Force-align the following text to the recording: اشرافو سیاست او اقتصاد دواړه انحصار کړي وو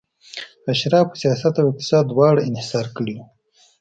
اشرافو 0.73 1.19
سیاست 1.21 1.53
او 1.59 1.67
اقتصاد 1.71 2.03
دواړه 2.07 2.41
انحصار 2.49 2.85
کړي 2.95 3.13
وو 3.15 3.25